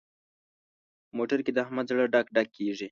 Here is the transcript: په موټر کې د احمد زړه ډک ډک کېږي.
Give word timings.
په 1.07 1.11
موټر 1.17 1.39
کې 1.45 1.51
د 1.53 1.57
احمد 1.65 1.85
زړه 1.91 2.05
ډک 2.13 2.27
ډک 2.35 2.47
کېږي. 2.55 2.79